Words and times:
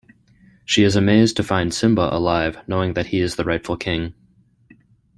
She 0.65 0.81
is 0.83 0.95
amazed 0.95 1.37
to 1.37 1.43
find 1.43 1.71
Simba 1.71 2.09
alive, 2.11 2.57
knowing 2.67 2.95
that 2.95 3.05
he 3.05 3.19
is 3.21 3.35
the 3.35 3.43
rightful 3.45 3.77
king. 3.77 4.15